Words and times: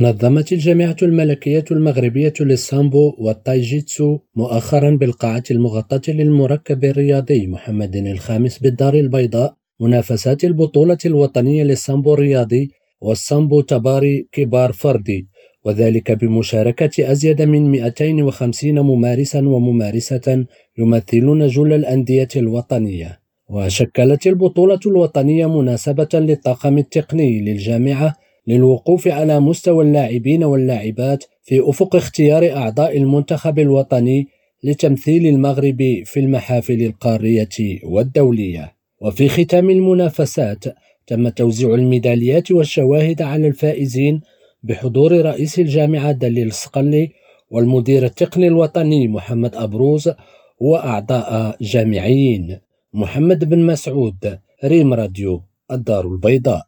نظمت 0.00 0.52
الجامعة 0.52 0.96
الملكية 1.02 1.64
المغربية 1.70 2.32
للسامبو 2.40 3.14
والتاي 3.18 3.62
جيتسو 3.62 4.18
مؤخرا 4.34 4.90
بالقاعة 4.90 5.42
المغطاة 5.50 6.02
للمركب 6.08 6.84
الرياضي 6.84 7.46
محمد 7.46 7.96
الخامس 7.96 8.58
بالدار 8.58 8.94
البيضاء 8.94 9.54
منافسات 9.80 10.44
البطولة 10.44 10.98
الوطنية 11.06 11.64
للسامبو 11.64 12.14
الرياضي 12.14 12.70
والسامبو 13.00 13.60
التباري 13.60 14.28
كبار 14.32 14.72
فردي 14.72 15.28
وذلك 15.64 16.12
بمشاركة 16.12 17.12
أزيد 17.12 17.42
من 17.42 17.70
250 17.70 18.80
ممارسا 18.80 19.38
وممارسة 19.38 20.46
يمثلون 20.78 21.46
جل 21.46 21.72
الأندية 21.72 22.28
الوطنية. 22.36 23.20
وشكلت 23.48 24.26
البطولة 24.26 24.80
الوطنية 24.86 25.60
مناسبة 25.60 26.08
للطاقم 26.14 26.78
التقني 26.78 27.40
للجامعة 27.40 28.25
للوقوف 28.46 29.08
على 29.08 29.40
مستوى 29.40 29.84
اللاعبين 29.84 30.44
واللاعبات 30.44 31.24
في 31.42 31.70
أفق 31.70 31.96
اختيار 31.96 32.52
أعضاء 32.56 32.96
المنتخب 32.96 33.58
الوطني 33.58 34.28
لتمثيل 34.64 35.26
المغرب 35.26 35.78
في 36.04 36.20
المحافل 36.20 36.82
القارية 36.82 37.48
والدولية. 37.84 38.76
وفي 39.00 39.28
ختام 39.28 39.70
المنافسات 39.70 40.64
تم 41.06 41.28
توزيع 41.28 41.74
الميداليات 41.74 42.50
والشواهد 42.50 43.22
على 43.22 43.48
الفائزين 43.48 44.20
بحضور 44.62 45.12
رئيس 45.12 45.58
الجامعة 45.58 46.12
دليل 46.12 46.46
الصقلي 46.46 47.10
والمدير 47.50 48.04
التقني 48.04 48.46
الوطني 48.48 49.08
محمد 49.08 49.54
أبروز 49.54 50.10
وأعضاء 50.60 51.56
جامعيين. 51.60 52.58
محمد 52.94 53.48
بن 53.48 53.58
مسعود 53.66 54.38
ريم 54.64 54.94
راديو 54.94 55.42
الدار 55.70 56.06
البيضاء. 56.06 56.66